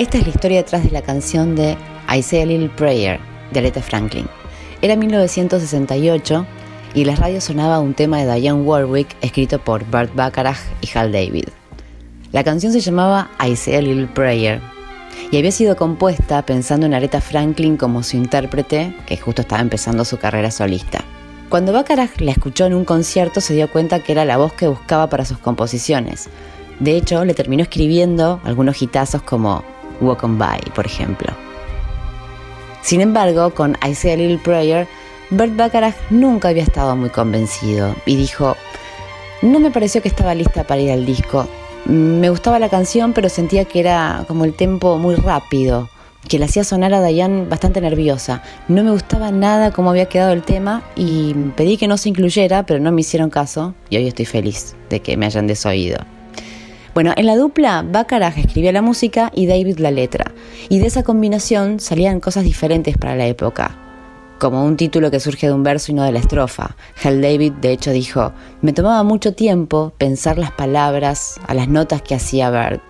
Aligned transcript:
Esta 0.00 0.16
es 0.16 0.24
la 0.24 0.30
historia 0.30 0.56
detrás 0.62 0.82
de 0.82 0.90
la 0.92 1.02
canción 1.02 1.54
de 1.54 1.76
I 2.10 2.22
Say 2.22 2.40
a 2.40 2.46
Little 2.46 2.70
Prayer 2.70 3.20
de 3.52 3.60
Aretha 3.60 3.82
Franklin. 3.82 4.26
Era 4.80 4.96
1968 4.96 6.46
y 6.94 7.02
en 7.02 7.06
las 7.06 7.18
radios 7.18 7.44
sonaba 7.44 7.80
un 7.80 7.92
tema 7.92 8.16
de 8.16 8.34
Diane 8.34 8.62
Warwick 8.62 9.14
escrito 9.20 9.58
por 9.58 9.84
Burt 9.84 10.14
Bacharach 10.14 10.56
y 10.80 10.88
Hal 10.96 11.12
David. 11.12 11.48
La 12.32 12.42
canción 12.42 12.72
se 12.72 12.80
llamaba 12.80 13.30
I 13.46 13.54
Say 13.54 13.74
a 13.74 13.82
Little 13.82 14.06
Prayer 14.06 14.62
y 15.30 15.36
había 15.36 15.52
sido 15.52 15.76
compuesta 15.76 16.46
pensando 16.46 16.86
en 16.86 16.94
Aretha 16.94 17.20
Franklin 17.20 17.76
como 17.76 18.02
su 18.02 18.16
intérprete, 18.16 18.96
que 19.04 19.18
justo 19.18 19.42
estaba 19.42 19.60
empezando 19.60 20.06
su 20.06 20.16
carrera 20.16 20.50
solista. 20.50 21.04
Cuando 21.50 21.74
Bacharach 21.74 22.22
la 22.22 22.32
escuchó 22.32 22.64
en 22.64 22.72
un 22.72 22.86
concierto 22.86 23.42
se 23.42 23.52
dio 23.52 23.70
cuenta 23.70 24.00
que 24.00 24.12
era 24.12 24.24
la 24.24 24.38
voz 24.38 24.54
que 24.54 24.66
buscaba 24.66 25.10
para 25.10 25.26
sus 25.26 25.36
composiciones. 25.36 26.30
De 26.78 26.96
hecho, 26.96 27.26
le 27.26 27.34
terminó 27.34 27.64
escribiendo 27.64 28.40
algunos 28.44 28.80
hitazos 28.80 29.20
como 29.20 29.62
Walk 30.00 30.24
on 30.24 30.38
By, 30.38 30.60
por 30.74 30.86
ejemplo. 30.86 31.32
Sin 32.82 33.00
embargo, 33.00 33.50
con 33.54 33.76
I 33.86 33.94
Say 33.94 34.12
a 34.12 34.16
Little 34.16 34.38
Prayer, 34.38 34.88
Bert 35.30 35.54
Bacharach 35.56 35.94
nunca 36.10 36.48
había 36.48 36.62
estado 36.62 36.96
muy 36.96 37.10
convencido 37.10 37.94
y 38.06 38.16
dijo, 38.16 38.56
no 39.42 39.60
me 39.60 39.70
pareció 39.70 40.02
que 40.02 40.08
estaba 40.08 40.34
lista 40.34 40.64
para 40.64 40.80
ir 40.80 40.90
al 40.90 41.06
disco. 41.06 41.46
Me 41.84 42.28
gustaba 42.30 42.58
la 42.58 42.68
canción, 42.68 43.12
pero 43.12 43.28
sentía 43.28 43.64
que 43.64 43.80
era 43.80 44.24
como 44.28 44.44
el 44.44 44.54
tempo 44.54 44.98
muy 44.98 45.14
rápido, 45.14 45.88
que 46.28 46.38
le 46.38 46.44
hacía 46.44 46.64
sonar 46.64 46.92
a 46.94 47.02
Diane 47.02 47.46
bastante 47.46 47.80
nerviosa. 47.80 48.42
No 48.68 48.82
me 48.82 48.90
gustaba 48.90 49.30
nada 49.30 49.70
cómo 49.70 49.90
había 49.90 50.06
quedado 50.06 50.32
el 50.32 50.42
tema 50.42 50.82
y 50.96 51.34
pedí 51.56 51.76
que 51.76 51.88
no 51.88 51.96
se 51.96 52.08
incluyera, 52.08 52.64
pero 52.66 52.80
no 52.80 52.92
me 52.92 53.00
hicieron 53.00 53.30
caso 53.30 53.74
y 53.88 53.96
hoy 53.96 54.08
estoy 54.08 54.26
feliz 54.26 54.74
de 54.90 55.00
que 55.00 55.16
me 55.16 55.26
hayan 55.26 55.46
desoído. 55.46 55.98
Bueno, 56.92 57.12
en 57.16 57.26
la 57.26 57.36
dupla, 57.36 57.84
Bacharach 57.88 58.36
escribía 58.36 58.72
la 58.72 58.82
música 58.82 59.30
y 59.32 59.46
David 59.46 59.78
la 59.78 59.92
letra, 59.92 60.32
y 60.68 60.80
de 60.80 60.88
esa 60.88 61.04
combinación 61.04 61.78
salían 61.78 62.18
cosas 62.18 62.42
diferentes 62.42 62.98
para 62.98 63.14
la 63.14 63.26
época, 63.26 63.76
como 64.40 64.64
un 64.64 64.76
título 64.76 65.08
que 65.08 65.20
surge 65.20 65.46
de 65.46 65.52
un 65.52 65.62
verso 65.62 65.92
y 65.92 65.94
no 65.94 66.02
de 66.02 66.10
la 66.10 66.18
estrofa. 66.18 66.74
Hal 67.00 67.22
David, 67.22 67.52
de 67.60 67.70
hecho, 67.70 67.92
dijo: 67.92 68.32
Me 68.60 68.72
tomaba 68.72 69.04
mucho 69.04 69.34
tiempo 69.34 69.92
pensar 69.98 70.36
las 70.36 70.50
palabras 70.50 71.38
a 71.46 71.54
las 71.54 71.68
notas 71.68 72.02
que 72.02 72.16
hacía 72.16 72.50
Bert. 72.50 72.82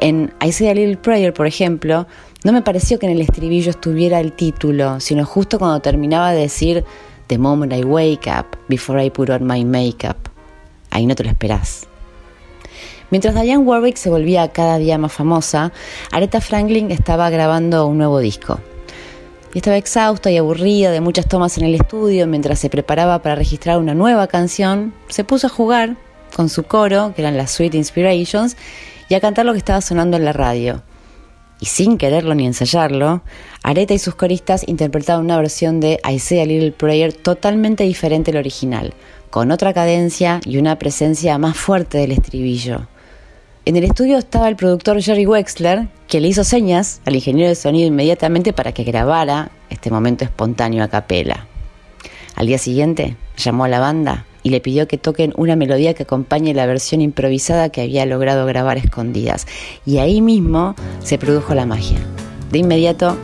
En 0.00 0.34
I 0.44 0.52
Say 0.52 0.68
a 0.68 0.74
Little 0.74 0.98
Prayer, 0.98 1.32
por 1.32 1.46
ejemplo, 1.46 2.06
no 2.44 2.52
me 2.52 2.60
pareció 2.60 2.98
que 2.98 3.06
en 3.06 3.12
el 3.12 3.22
estribillo 3.22 3.70
estuviera 3.70 4.20
el 4.20 4.32
título, 4.32 5.00
sino 5.00 5.24
justo 5.24 5.58
cuando 5.58 5.80
terminaba 5.80 6.32
de 6.32 6.40
decir 6.40 6.84
The 7.28 7.38
moment 7.38 7.72
I 7.72 7.84
wake 7.84 8.28
up, 8.28 8.58
before 8.68 9.02
I 9.02 9.08
put 9.08 9.30
on 9.30 9.46
my 9.46 9.64
makeup. 9.64 10.28
Ahí 10.90 11.06
no 11.06 11.14
te 11.14 11.24
lo 11.24 11.30
esperás. 11.30 11.88
Mientras 13.10 13.34
Diane 13.34 13.58
Warwick 13.58 13.96
se 13.96 14.10
volvía 14.10 14.48
cada 14.48 14.78
día 14.78 14.98
más 14.98 15.12
famosa, 15.12 15.72
Aretha 16.10 16.40
Franklin 16.40 16.90
estaba 16.90 17.30
grabando 17.30 17.86
un 17.86 17.98
nuevo 17.98 18.18
disco. 18.18 18.58
Y 19.54 19.58
estaba 19.58 19.76
exhausta 19.76 20.30
y 20.30 20.36
aburrida 20.36 20.90
de 20.90 21.00
muchas 21.00 21.28
tomas 21.28 21.56
en 21.56 21.64
el 21.64 21.76
estudio 21.76 22.26
mientras 22.26 22.58
se 22.58 22.68
preparaba 22.68 23.22
para 23.22 23.36
registrar 23.36 23.78
una 23.78 23.94
nueva 23.94 24.26
canción, 24.26 24.92
se 25.08 25.22
puso 25.22 25.46
a 25.46 25.50
jugar 25.50 25.96
con 26.34 26.48
su 26.48 26.64
coro, 26.64 27.12
que 27.14 27.22
eran 27.22 27.36
las 27.36 27.52
Sweet 27.52 27.76
Inspirations, 27.76 28.56
y 29.08 29.14
a 29.14 29.20
cantar 29.20 29.46
lo 29.46 29.52
que 29.52 29.58
estaba 29.58 29.80
sonando 29.80 30.16
en 30.16 30.24
la 30.24 30.32
radio. 30.32 30.82
Y 31.60 31.66
sin 31.66 31.98
quererlo 31.98 32.34
ni 32.34 32.44
ensayarlo, 32.44 33.22
Aretha 33.62 33.94
y 33.94 33.98
sus 33.98 34.16
coristas 34.16 34.66
interpretaron 34.66 35.24
una 35.24 35.38
versión 35.38 35.78
de 35.80 36.00
I 36.06 36.18
Say 36.18 36.40
a 36.40 36.44
Little 36.44 36.72
Prayer 36.72 37.12
totalmente 37.12 37.84
diferente 37.84 38.32
al 38.32 38.38
original, 38.38 38.94
con 39.30 39.52
otra 39.52 39.72
cadencia 39.72 40.40
y 40.44 40.58
una 40.58 40.78
presencia 40.78 41.38
más 41.38 41.56
fuerte 41.56 41.98
del 41.98 42.12
estribillo. 42.12 42.88
En 43.66 43.74
el 43.74 43.82
estudio 43.82 44.16
estaba 44.16 44.48
el 44.48 44.54
productor 44.54 45.02
Jerry 45.02 45.26
Wexler, 45.26 45.88
que 46.06 46.20
le 46.20 46.28
hizo 46.28 46.44
señas 46.44 47.00
al 47.04 47.16
ingeniero 47.16 47.48
de 47.48 47.56
sonido 47.56 47.88
inmediatamente 47.88 48.52
para 48.52 48.70
que 48.70 48.84
grabara 48.84 49.50
este 49.70 49.90
momento 49.90 50.22
espontáneo 50.22 50.84
a 50.84 50.88
capela. 50.88 51.48
Al 52.36 52.46
día 52.46 52.58
siguiente 52.58 53.16
llamó 53.36 53.64
a 53.64 53.68
la 53.68 53.80
banda 53.80 54.24
y 54.44 54.50
le 54.50 54.60
pidió 54.60 54.86
que 54.86 54.98
toquen 54.98 55.32
una 55.36 55.56
melodía 55.56 55.94
que 55.94 56.04
acompañe 56.04 56.54
la 56.54 56.64
versión 56.66 57.00
improvisada 57.00 57.70
que 57.70 57.80
había 57.80 58.06
logrado 58.06 58.46
grabar 58.46 58.78
escondidas. 58.78 59.48
Y 59.84 59.98
ahí 59.98 60.20
mismo 60.22 60.76
se 61.02 61.18
produjo 61.18 61.52
la 61.52 61.66
magia. 61.66 61.98
De 62.52 62.58
inmediato, 62.58 63.18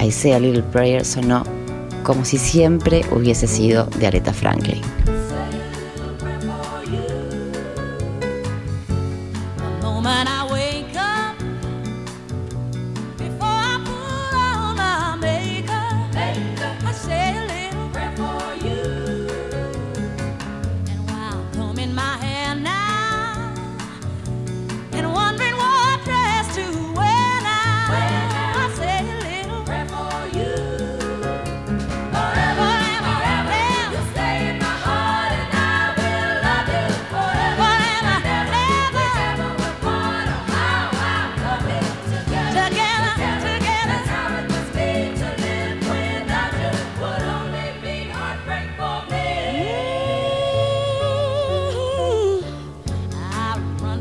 I 0.00 0.12
Say 0.12 0.30
a 0.30 0.38
Little 0.38 0.62
Prayer 0.62 1.04
sonó 1.04 1.42
como 2.04 2.24
si 2.24 2.38
siempre 2.38 3.00
hubiese 3.10 3.48
sido 3.48 3.86
de 3.98 4.06
Aretha 4.06 4.32
Franklin. 4.32 4.80
but 10.08 10.26
I 10.26 10.37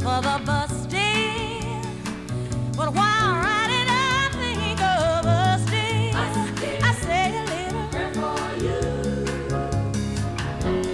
for 0.07 0.21
the 0.21 0.39
bus 0.45 0.85
day. 0.85 1.59
But 2.77 2.89
while 2.97 3.31
riding, 3.45 3.89
I 3.89 4.29
think 4.41 4.79
of 4.79 5.25
us 5.25 5.65
day. 5.69 6.11
I 6.15 6.93
say 7.05 7.25
a 7.41 7.45
little 7.53 7.87
prayer 7.91 8.13
for 8.21 8.39
you. 8.65 8.79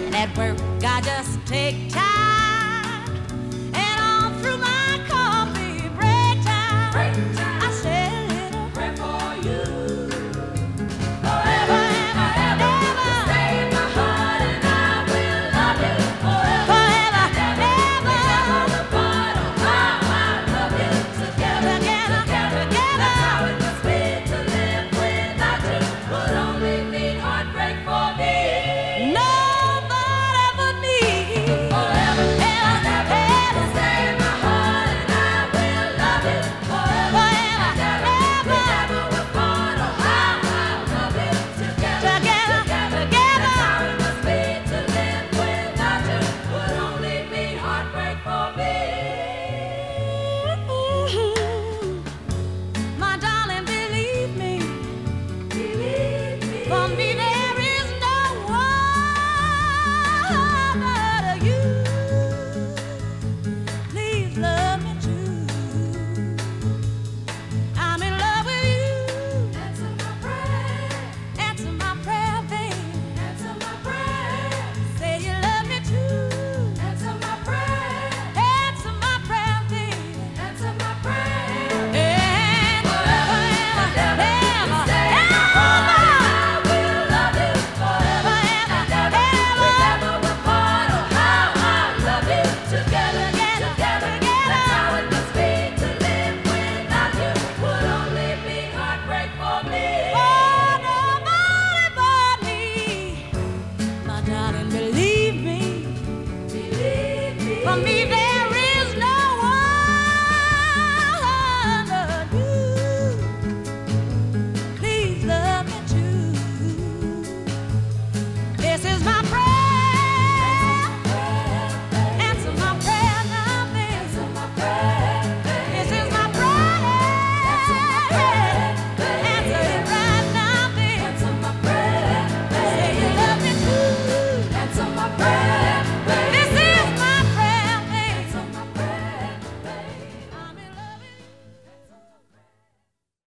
And 0.05 0.15
at 0.15 0.35
work, 0.35 0.57
I 0.83 1.01
just 1.01 1.45
take 1.45 1.91
time. 1.93 2.12